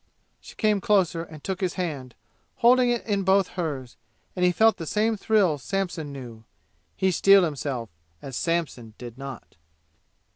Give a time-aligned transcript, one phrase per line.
[0.39, 2.15] She came closer and took his hand,
[2.55, 3.97] holding it in both hers,
[4.35, 6.43] and he felt the same thrill Samson knew.
[6.95, 9.57] He steeled himself as Samson did not.